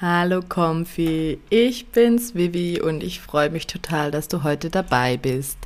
[0.00, 5.58] Hallo Comfy, ich bin's Vivi und ich freue mich total, dass du heute dabei bist.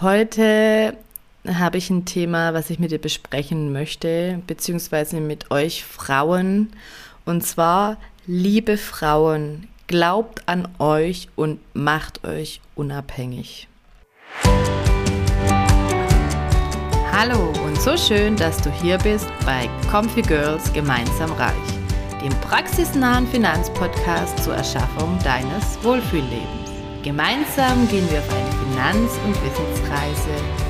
[0.00, 0.96] Heute
[1.46, 6.70] habe ich ein Thema, was ich mit dir besprechen möchte, beziehungsweise mit euch Frauen.
[7.26, 13.68] Und zwar, liebe Frauen, glaubt an euch und macht euch unabhängig.
[17.12, 21.77] Hallo und so schön, dass du hier bist bei Comfy Girls gemeinsam reich
[22.22, 26.70] dem praxisnahen Finanzpodcast zur Erschaffung deines Wohlfühllebens.
[27.02, 30.28] Gemeinsam gehen wir auf eine Finanz- und Wissensreise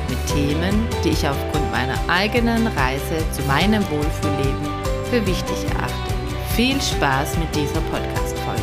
[0.09, 4.69] mit Themen, die ich aufgrund meiner eigenen Reise zu meinem Wohlfühlleben
[5.11, 6.15] für wichtig erachte.
[6.55, 8.63] Viel Spaß mit dieser Podcast-Folge.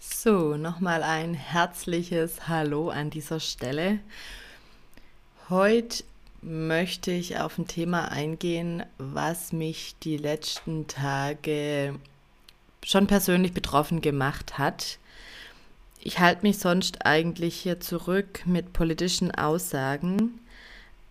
[0.00, 4.00] So, nochmal ein herzliches Hallo an dieser Stelle.
[5.48, 6.02] Heute
[6.42, 11.94] möchte ich auf ein Thema eingehen, was mich die letzten Tage
[12.84, 14.98] schon persönlich betroffen gemacht hat.
[16.00, 20.38] Ich halte mich sonst eigentlich hier zurück mit politischen Aussagen,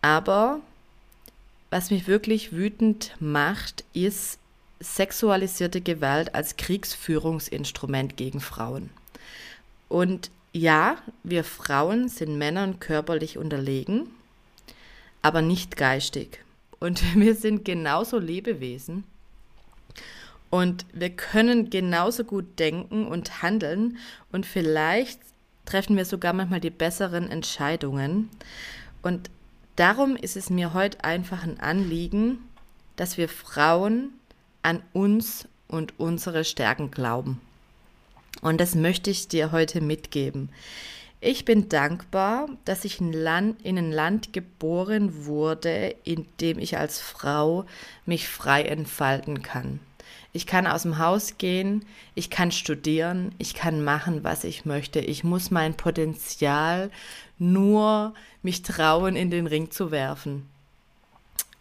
[0.02, 0.62] aber
[1.70, 4.40] was mich wirklich wütend macht, ist
[4.80, 8.90] sexualisierte Gewalt als Kriegsführungsinstrument gegen Frauen.
[9.90, 14.08] Und ja, wir Frauen sind Männern körperlich unterlegen,
[15.28, 16.40] aber nicht geistig.
[16.80, 19.04] Und wir sind genauso Lebewesen.
[20.50, 23.98] Und wir können genauso gut denken und handeln.
[24.32, 25.20] Und vielleicht
[25.66, 28.30] treffen wir sogar manchmal die besseren Entscheidungen.
[29.02, 29.30] Und
[29.76, 32.40] darum ist es mir heute einfach ein Anliegen,
[32.96, 34.14] dass wir Frauen
[34.64, 37.42] an uns und unsere Stärken glauben.
[38.42, 40.50] Und das möchte ich dir heute mitgeben.
[41.20, 46.78] Ich bin dankbar, dass ich in, Land, in ein Land geboren wurde, in dem ich
[46.78, 47.66] als Frau
[48.06, 49.80] mich frei entfalten kann.
[50.32, 55.00] Ich kann aus dem Haus gehen, ich kann studieren, ich kann machen, was ich möchte.
[55.00, 56.92] Ich muss mein Potenzial
[57.40, 58.14] nur
[58.44, 60.48] mich trauen, in den Ring zu werfen.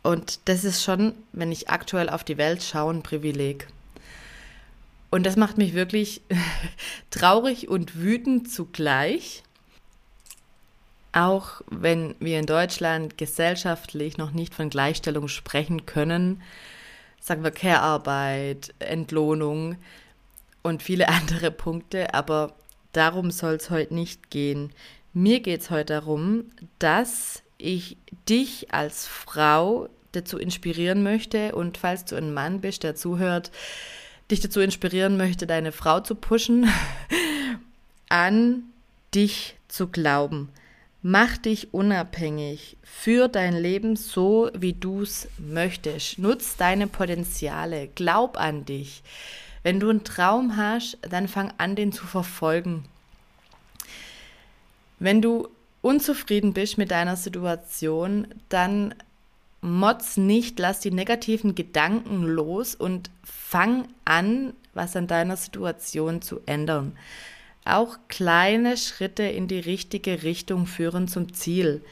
[0.03, 3.67] Und das ist schon, wenn ich aktuell auf die Welt schaue, ein Privileg.
[5.11, 6.21] Und das macht mich wirklich
[7.11, 9.43] traurig und wütend zugleich,
[11.17, 16.43] auch wenn wir in Deutschland gesellschaftlich noch nicht von Gleichstellung sprechen können,
[17.21, 19.77] sagen wir Care-Arbeit, Entlohnung
[20.63, 22.55] und viele andere Punkte, aber
[22.93, 24.73] darum soll es heute nicht gehen.
[25.15, 26.45] Mir geht es heute darum,
[26.79, 27.97] dass ich
[28.29, 33.51] dich als Frau dazu inspirieren möchte und falls du ein Mann bist, der zuhört,
[34.31, 36.69] dich dazu inspirieren möchte, deine Frau zu pushen,
[38.11, 38.65] an
[39.15, 40.51] dich zu glauben.
[41.03, 42.77] Mach dich unabhängig.
[42.83, 46.19] Führ dein Leben so, wie du es möchtest.
[46.19, 47.89] Nutz deine Potenziale.
[47.95, 49.03] Glaub an dich.
[49.63, 52.85] Wenn du einen Traum hast, dann fang an, den zu verfolgen.
[54.99, 55.49] Wenn du
[55.83, 58.95] unzufrieden bist mit deiner Situation, dann
[59.61, 66.41] motz nicht, lass die negativen Gedanken los und fang an, was an deiner Situation zu
[66.47, 66.97] ändern.
[67.67, 71.83] Auch kleine Schritte in die richtige Richtung führen zum Ziel.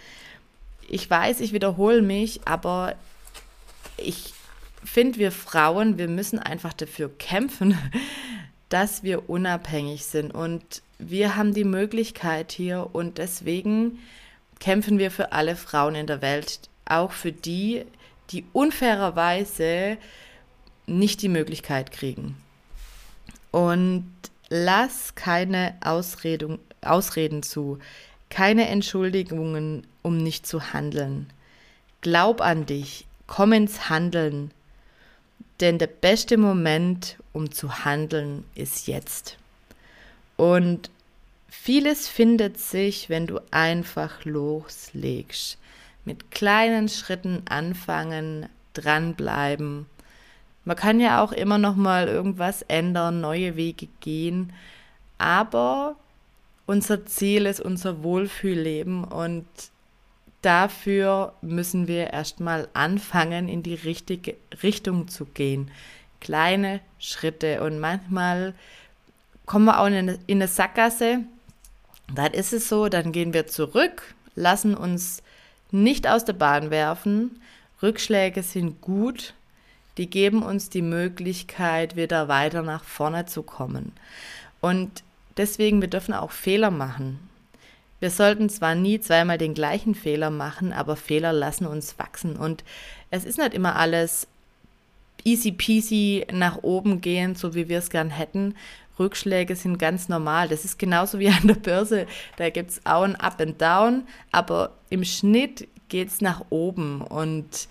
[0.89, 2.95] Ich weiß, ich wiederhole mich, aber
[3.97, 4.35] ich
[4.85, 7.77] finde, wir Frauen, wir müssen einfach dafür kämpfen,
[8.69, 10.33] dass wir unabhängig sind.
[10.33, 13.99] Und wir haben die Möglichkeit hier und deswegen
[14.61, 17.85] kämpfen wir für alle Frauen in der Welt, auch für die,
[18.31, 19.99] die unfairerweise
[20.87, 22.37] nicht die Möglichkeit kriegen.
[23.51, 24.14] Und
[24.49, 27.79] Lass keine Ausredung, Ausreden zu,
[28.29, 31.31] keine Entschuldigungen, um nicht zu handeln.
[32.01, 34.51] Glaub an dich, komm ins Handeln,
[35.61, 39.39] denn der beste Moment, um zu handeln, ist jetzt.
[40.37, 40.91] Und
[41.49, 45.59] vieles findet sich, wenn du einfach loslegst.
[46.05, 49.87] Mit kleinen Schritten anfangen, dranbleiben
[50.65, 54.53] man kann ja auch immer noch mal irgendwas ändern, neue Wege gehen,
[55.19, 55.97] aber
[56.67, 59.47] unser Ziel ist unser Wohlfühlleben und
[60.41, 65.71] dafür müssen wir erstmal anfangen, in die richtige Richtung zu gehen.
[66.21, 68.55] Kleine Schritte und manchmal
[69.47, 71.21] kommen wir auch in eine, in eine Sackgasse.
[72.15, 75.23] Dann ist es so, dann gehen wir zurück, lassen uns
[75.71, 77.43] nicht aus der Bahn werfen.
[77.83, 79.35] Rückschläge sind gut,
[79.99, 83.93] die geben uns die Möglichkeit, wieder weiter nach vorne zu kommen.
[84.61, 85.03] Und
[85.37, 87.21] deswegen, wir dürfen auch Fehler machen.
[88.01, 92.37] Wir sollten zwar nie zweimal den gleichen Fehler machen, aber Fehler lassen uns wachsen.
[92.37, 92.65] Und
[93.11, 94.27] es ist nicht immer alles
[95.25, 98.55] easy peasy nach oben gehen, so wie wir es gern hätten.
[98.99, 100.49] Rückschläge sind ganz normal.
[100.49, 102.07] Das ist genauso wie an der Börse.
[102.37, 107.01] Da gibt es auch ein Up and Down, aber im Schnitt geht es nach oben.
[107.01, 107.69] Und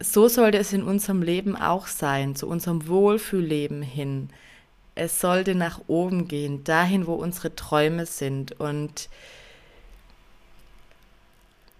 [0.00, 4.30] so sollte es in unserem Leben auch sein, zu unserem Wohlfühlleben hin.
[4.94, 8.58] Es sollte nach oben gehen, dahin, wo unsere Träume sind.
[8.60, 9.08] Und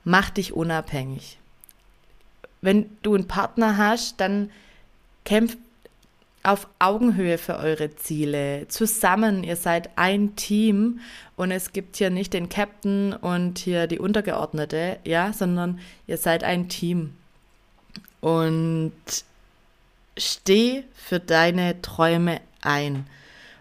[0.05, 1.39] mach dich unabhängig.
[2.61, 4.51] Wenn du einen Partner hast, dann
[5.25, 5.59] kämpft
[6.43, 8.67] auf Augenhöhe für eure Ziele.
[8.69, 11.01] Zusammen, ihr seid ein Team
[11.37, 16.45] und es gibt hier nicht den Captain und hier die Untergeordnete, ja, sondern ihr seid
[16.45, 17.18] ein Team.
[18.21, 18.93] Und
[20.17, 23.07] steh für deine Träume ein.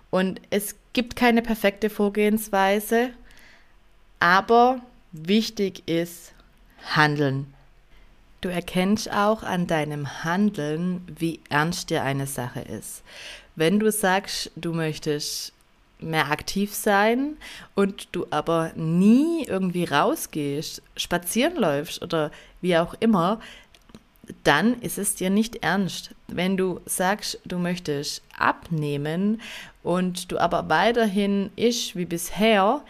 [0.10, 3.12] Und es gibt keine perfekte Vorgehensweise,
[4.20, 4.82] aber
[5.12, 6.34] wichtig ist
[6.96, 7.54] handeln.
[8.42, 13.04] Du erkennst auch an deinem Handeln, wie ernst dir eine Sache ist.
[13.56, 15.54] Wenn du sagst, du möchtest
[16.00, 17.38] mehr aktiv sein
[17.74, 22.32] und du aber nie irgendwie rausgehst, spazieren läufst oder
[22.62, 23.40] wie auch immer,
[24.44, 26.12] dann ist es dir nicht ernst.
[26.28, 29.42] Wenn du sagst, du möchtest abnehmen
[29.84, 32.84] und du aber weiterhin isch wie bisher,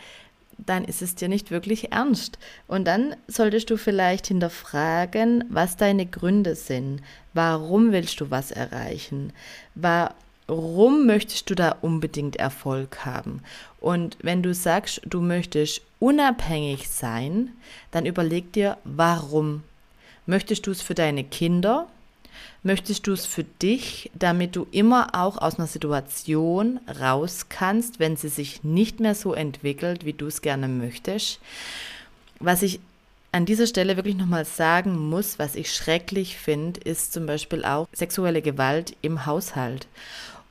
[0.58, 2.40] dann ist es dir nicht wirklich ernst.
[2.68, 7.02] Und dann solltest du vielleicht hinterfragen, was deine Gründe sind.
[7.34, 9.34] Warum willst du was erreichen?
[9.76, 13.42] Warum möchtest du da unbedingt Erfolg haben?
[13.80, 17.52] Und wenn du sagst, du möchtest unabhängig sein,
[17.92, 19.64] dann überleg dir, warum.
[20.28, 21.88] Möchtest du es für deine Kinder?
[22.62, 28.18] Möchtest du es für dich, damit du immer auch aus einer Situation raus kannst, wenn
[28.18, 31.40] sie sich nicht mehr so entwickelt, wie du es gerne möchtest?
[32.40, 32.82] Was ich
[33.32, 37.88] an dieser Stelle wirklich nochmal sagen muss, was ich schrecklich finde, ist zum Beispiel auch
[37.94, 39.88] sexuelle Gewalt im Haushalt.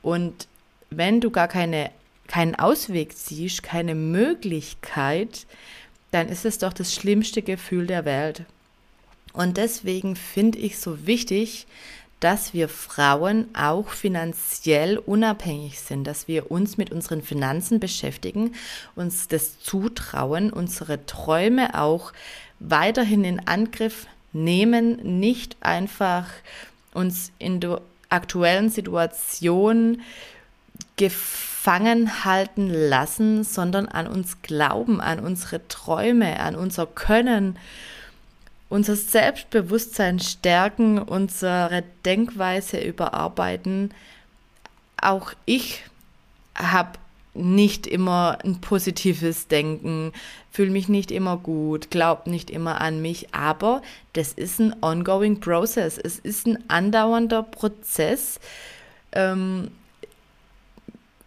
[0.01, 0.47] Und
[0.89, 1.91] wenn du gar keine,
[2.27, 5.45] keinen Ausweg siehst, keine Möglichkeit,
[6.11, 8.45] dann ist es doch das schlimmste Gefühl der Welt.
[9.37, 11.67] Und deswegen finde ich so wichtig,
[12.19, 18.55] dass wir Frauen auch finanziell unabhängig sind, dass wir uns mit unseren Finanzen beschäftigen,
[18.95, 22.13] uns das zutrauen, unsere Träume auch
[22.59, 26.25] weiterhin in Angriff nehmen, nicht einfach
[26.95, 30.01] uns in der aktuellen Situation
[30.95, 37.59] gefangen halten lassen, sondern an uns glauben, an unsere Träume, an unser Können
[38.69, 43.93] unser Selbstbewusstsein stärken, unsere Denkweise überarbeiten.
[45.01, 45.83] Auch ich
[46.55, 46.99] habe
[47.33, 50.11] nicht immer ein positives Denken,
[50.51, 53.81] fühle mich nicht immer gut, glaube nicht immer an mich, aber
[54.13, 55.97] das ist ein ongoing process.
[55.97, 58.39] Es ist ein andauernder Prozess,
[59.11, 59.69] ähm,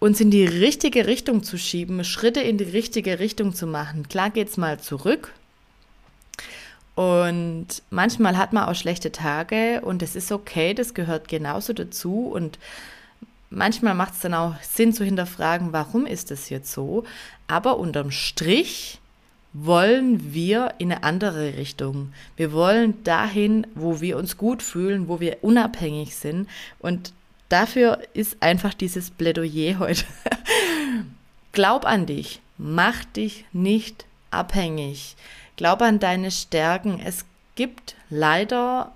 [0.00, 4.08] uns in die richtige Richtung zu schieben, Schritte in die richtige Richtung zu machen.
[4.08, 5.32] Klar geht es mal zurück,
[7.00, 12.26] und manchmal hat man auch schlechte Tage und das ist okay, das gehört genauso dazu.
[12.26, 12.58] Und
[13.48, 17.04] manchmal macht es dann auch Sinn zu hinterfragen, warum ist das jetzt so.
[17.48, 18.98] Aber unterm Strich
[19.54, 22.12] wollen wir in eine andere Richtung.
[22.36, 26.50] Wir wollen dahin, wo wir uns gut fühlen, wo wir unabhängig sind.
[26.80, 27.14] Und
[27.48, 30.04] dafür ist einfach dieses Plädoyer heute.
[31.52, 35.16] Glaub an dich, mach dich nicht abhängig.
[35.60, 37.02] Glaube an deine Stärken.
[37.04, 38.92] Es gibt leider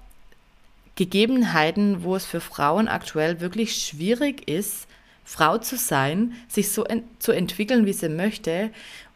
[0.96, 4.86] Gegebenheiten, wo es für Frauen aktuell wirklich schwierig ist,
[5.26, 8.70] Frau zu sein, sich so ent zu entwickeln, wie sie möchte.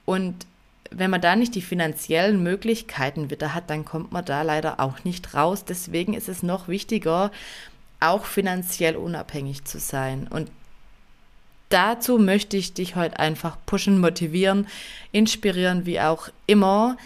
[0.04, 0.34] Und
[0.90, 5.04] wenn man da nicht die finanziellen Möglichkeiten wieder hat, dann kommt man da leider auch
[5.04, 5.64] nicht raus.
[5.64, 7.32] Deswegen ist es noch wichtiger,
[7.98, 10.28] auch finanziell unabhängig zu sein.
[10.28, 10.50] Und
[11.70, 14.66] dazu möchte ich dich heute einfach pushen, motivieren,
[15.12, 16.98] inspirieren, wie auch immer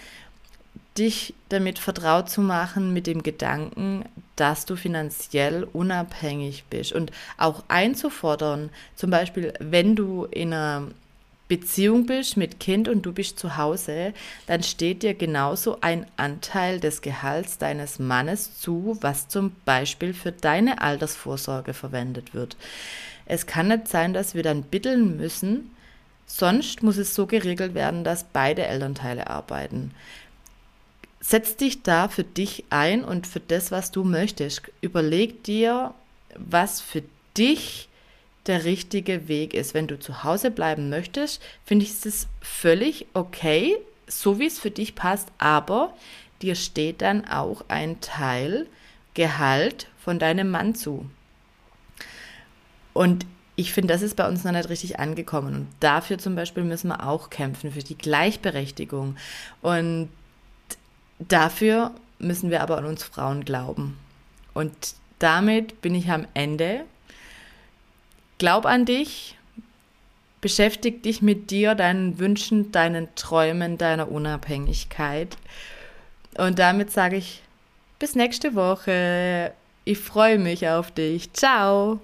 [0.99, 4.05] dich damit vertraut zu machen mit dem Gedanken,
[4.37, 10.89] dass du finanziell unabhängig bist und auch einzufordern, zum Beispiel, wenn du in einer
[11.49, 14.15] Beziehung bist mit Kind und du bist zu Hause,
[14.47, 20.33] dann steht dir genauso ein Anteil des Gehalts deines Mannes zu, was zum Beispiel für
[20.33, 22.57] deine Altersvorsorge verwendet wird.
[23.27, 25.71] Es kann nicht sein, dass wir dann bitteln müssen,
[26.25, 29.93] sonst muss es so geregelt werden, dass beide Elternteile arbeiten
[31.23, 34.63] setz dich da für dich ein und für das, was du möchtest.
[34.81, 35.95] Überleg dir,
[36.37, 37.03] was für
[37.37, 37.89] dich
[38.47, 39.73] der richtige Weg ist.
[39.73, 43.77] Wenn du zu Hause bleiben möchtest, finde ich es völlig okay,
[44.09, 45.95] so wie es für dich passt, aber
[46.43, 48.67] dir steht dann auch ein Teil
[49.15, 51.09] Gehalt von deinem Mann zu.
[52.95, 55.55] Und ich finde, das ist bei uns noch nicht richtig angekommen.
[55.55, 59.17] Und dafür zum Beispiel müssen wir auch kämpfen, für die Gleichberechtigung.
[59.61, 60.09] Und
[61.31, 63.99] dafür müssen wir aber an uns Frauen glauben.
[64.55, 64.73] Und
[65.19, 66.85] damit bin ich am Ende.
[68.39, 69.37] Glaub an dich,
[70.41, 75.37] beschäftig dich mit dir, deinen Wünschen, deinen Träumen, deiner Unabhängigkeit.
[76.37, 77.43] Und damit sage ich
[77.99, 79.53] bis nächste Woche.
[79.85, 81.33] Ich freue mich auf dich.
[81.33, 82.01] Ciao.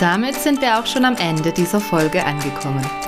[0.00, 3.07] Damit sind wir auch schon am Ende dieser Folge angekommen.